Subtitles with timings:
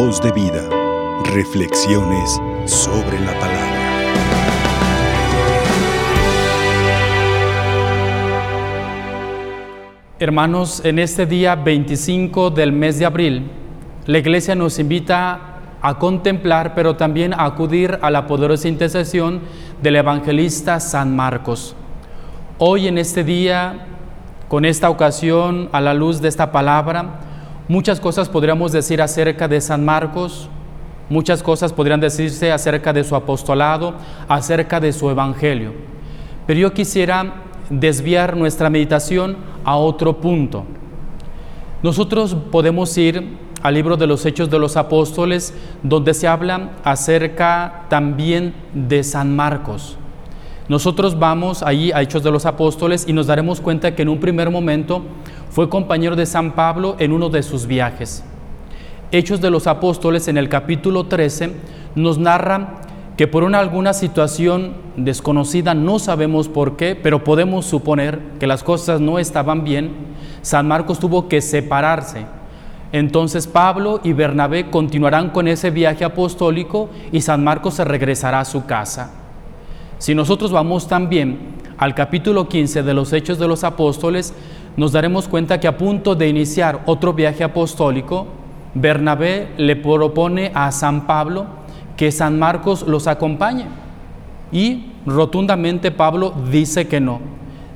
[0.00, 0.62] Voz de vida.
[1.24, 3.80] Reflexiones sobre la palabra.
[10.20, 13.50] Hermanos, en este día 25 del mes de abril,
[14.06, 15.40] la iglesia nos invita
[15.82, 19.40] a contemplar, pero también a acudir a la poderosa intercesión
[19.82, 21.74] del evangelista San Marcos.
[22.58, 23.88] Hoy en este día,
[24.46, 27.27] con esta ocasión, a la luz de esta palabra,
[27.68, 30.48] muchas cosas podríamos decir acerca de San Marcos,
[31.08, 33.94] muchas cosas podrían decirse acerca de su apostolado,
[34.28, 35.72] acerca de su evangelio.
[36.46, 37.34] Pero yo quisiera
[37.70, 40.64] desviar nuestra meditación a otro punto.
[41.82, 47.84] Nosotros podemos ir al libro de los Hechos de los Apóstoles, donde se habla acerca
[47.88, 49.96] también de San Marcos.
[50.68, 54.20] Nosotros vamos ahí a Hechos de los Apóstoles y nos daremos cuenta que en un
[54.20, 55.02] primer momento
[55.50, 58.24] fue compañero de San Pablo en uno de sus viajes.
[59.10, 61.52] Hechos de los Apóstoles en el capítulo 13
[61.94, 62.82] nos narra
[63.16, 68.62] que por una alguna situación desconocida, no sabemos por qué, pero podemos suponer que las
[68.62, 69.90] cosas no estaban bien,
[70.42, 72.26] San Marcos tuvo que separarse.
[72.92, 78.44] Entonces Pablo y Bernabé continuarán con ese viaje apostólico y San Marcos se regresará a
[78.44, 79.10] su casa.
[79.98, 84.32] Si nosotros vamos también al capítulo 15 de los Hechos de los Apóstoles,
[84.78, 88.28] nos daremos cuenta que a punto de iniciar otro viaje apostólico,
[88.74, 91.46] Bernabé le propone a San Pablo
[91.96, 93.66] que San Marcos los acompañe.
[94.52, 97.18] Y rotundamente Pablo dice que no.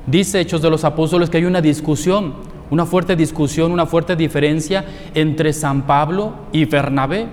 [0.07, 2.35] Dice Hechos de los Apóstoles que hay una discusión,
[2.69, 7.27] una fuerte discusión, una fuerte diferencia entre San Pablo y Bernabé,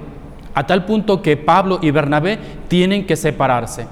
[0.53, 3.87] a tal punto que Pablo y Bernabé tienen que separarse.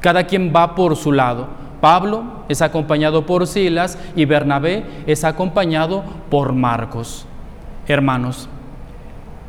[0.00, 1.48] Cada quien va por su lado.
[1.82, 7.26] Pablo es acompañado por Silas y Bernabé es acompañado por Marcos.
[7.86, 8.48] Hermanos,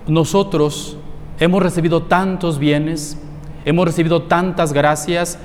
[0.05, 0.97] nosotros
[1.39, 3.17] Hemos recibido tantos bienes,
[3.65, 5.39] hemos recibido tantas gracias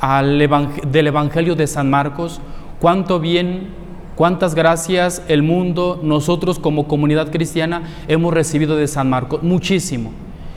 [0.00, 2.40] del Evangelio de San Marcos,
[2.80, 3.68] cuánto bien,
[4.16, 10.10] cuántas gracias el mundo, nosotros como comunidad cristiana hemos recibido de San Marcos, muchísimo.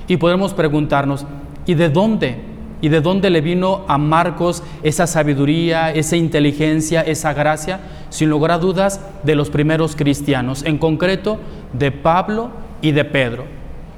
[0.08, 1.26] Y podemos preguntarnos,
[1.68, 2.51] ¿y de dónde?
[2.82, 7.80] ¿Y de dónde le vino a Marcos esa sabiduría, esa inteligencia, esa gracia?
[8.10, 11.38] Sin lugar a dudas, de los primeros cristianos, en concreto
[11.74, 12.50] de Pablo
[12.82, 13.46] y de Pedro.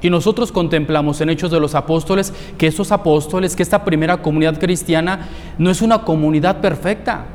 [0.01, 4.59] Y nosotros contemplamos en Hechos de los Apóstoles que esos apóstoles, que esta primera comunidad
[4.59, 7.25] cristiana no es una comunidad perfecta.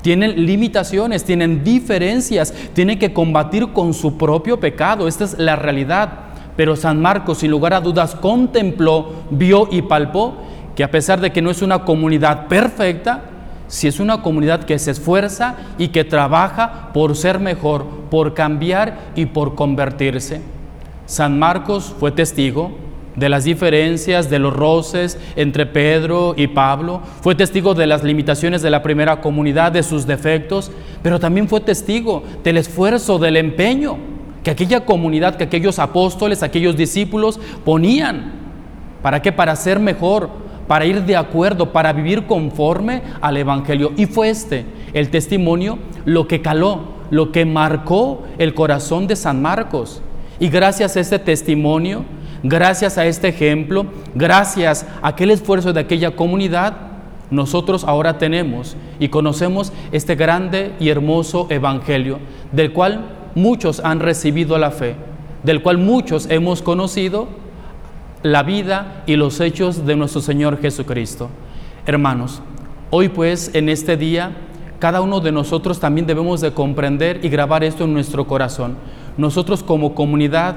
[0.00, 5.08] Tienen limitaciones, tienen diferencias, tienen que combatir con su propio pecado.
[5.08, 6.20] Esta es la realidad.
[6.56, 10.36] Pero San Marcos, sin lugar a dudas, contempló, vio y palpó
[10.76, 13.22] que a pesar de que no es una comunidad perfecta,
[13.68, 18.98] si es una comunidad que se esfuerza y que trabaja por ser mejor, por cambiar
[19.14, 20.42] y por convertirse.
[21.06, 22.72] San Marcos fue testigo
[23.16, 28.60] de las diferencias, de los roces entre Pedro y Pablo, fue testigo de las limitaciones
[28.62, 33.98] de la primera comunidad, de sus defectos, pero también fue testigo del esfuerzo, del empeño
[34.42, 38.32] que aquella comunidad, que aquellos apóstoles, aquellos discípulos ponían.
[39.00, 39.32] ¿Para qué?
[39.32, 40.28] Para ser mejor,
[40.66, 43.92] para ir de acuerdo, para vivir conforme al Evangelio.
[43.96, 49.42] Y fue este el testimonio lo que caló, lo que marcó el corazón de San
[49.42, 50.02] Marcos.
[50.40, 52.04] Y gracias a este testimonio,
[52.42, 56.74] gracias a este ejemplo, gracias a aquel esfuerzo de aquella comunidad,
[57.30, 62.18] nosotros ahora tenemos y conocemos este grande y hermoso evangelio,
[62.52, 64.94] del cual muchos han recibido la fe,
[65.42, 67.28] del cual muchos hemos conocido
[68.24, 71.28] la vida y los hechos de nuestro Señor Jesucristo.
[71.84, 72.40] Hermanos,
[72.88, 74.34] hoy pues en este día,
[74.78, 78.78] cada uno de nosotros también debemos de comprender y grabar esto en nuestro corazón.
[79.18, 80.56] Nosotros como comunidad,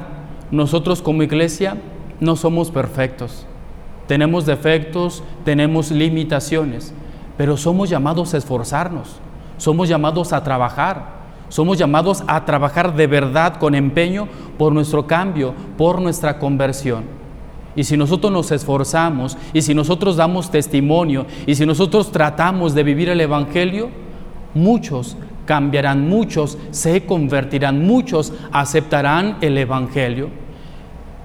[0.49, 1.75] nosotros como iglesia,
[2.21, 3.45] no somos perfectos.
[4.07, 6.93] Tenemos defectos, tenemos limitaciones,
[7.35, 9.17] pero somos llamados a esforzarnos,
[9.57, 11.17] somos llamados a trabajar,
[11.49, 17.16] somos llamados a trabajar de verdad con empeño por nuestro cambio, por nuestra conversión.
[17.77, 22.83] Y si nosotros nos esforzamos, y si nosotros damos testimonio, y si nosotros tratamos de
[22.83, 23.89] vivir el Evangelio,
[24.53, 25.15] muchos
[25.47, 30.29] cambiarán muchos, se convertirán muchos, aceptarán el Evangelio.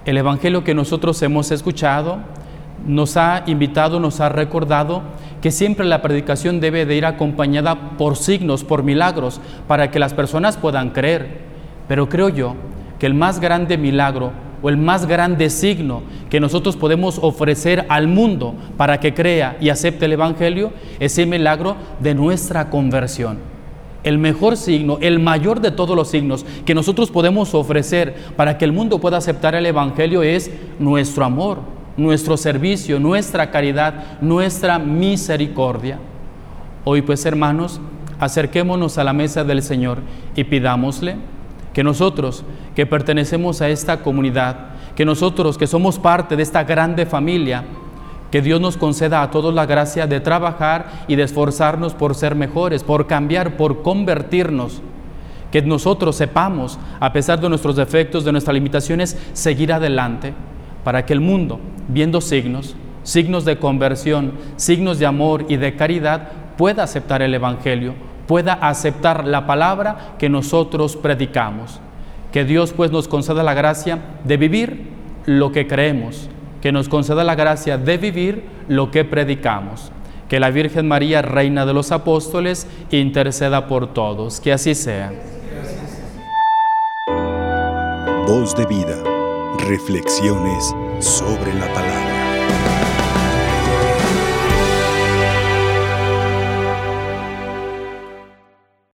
[0.05, 2.19] El Evangelio que nosotros hemos escuchado
[2.87, 5.03] nos ha invitado, nos ha recordado
[5.41, 10.13] que siempre la predicación debe de ir acompañada por signos, por milagros, para que las
[10.13, 11.41] personas puedan creer.
[11.87, 12.55] Pero creo yo
[12.97, 14.31] que el más grande milagro
[14.63, 19.69] o el más grande signo que nosotros podemos ofrecer al mundo para que crea y
[19.69, 23.53] acepte el Evangelio es el milagro de nuestra conversión
[24.03, 28.65] el mejor signo, el mayor de todos los signos que nosotros podemos ofrecer para que
[28.65, 31.59] el mundo pueda aceptar el Evangelio es nuestro amor,
[31.95, 35.99] nuestro servicio, nuestra caridad, nuestra misericordia.
[36.83, 37.79] Hoy pues hermanos,
[38.19, 39.99] acerquémonos a la mesa del Señor
[40.35, 41.15] y pidámosle
[41.73, 42.43] que nosotros
[42.75, 47.65] que pertenecemos a esta comunidad, que nosotros que somos parte de esta grande familia,
[48.31, 52.35] que Dios nos conceda a todos la gracia de trabajar y de esforzarnos por ser
[52.35, 54.81] mejores, por cambiar, por convertirnos.
[55.51, 60.33] Que nosotros sepamos, a pesar de nuestros defectos, de nuestras limitaciones, seguir adelante
[60.83, 66.29] para que el mundo, viendo signos, signos de conversión, signos de amor y de caridad,
[66.57, 67.93] pueda aceptar el Evangelio,
[68.27, 71.79] pueda aceptar la palabra que nosotros predicamos.
[72.31, 74.87] Que Dios pues nos conceda la gracia de vivir
[75.25, 76.29] lo que creemos,
[76.61, 79.91] que nos conceda la gracia de vivir lo que predicamos.
[80.29, 84.39] Que la Virgen María, Reina de los Apóstoles, interceda por todos.
[84.39, 85.11] Que así sea.
[88.25, 88.95] Voz de vida.
[89.59, 92.22] Reflexiones sobre la palabra.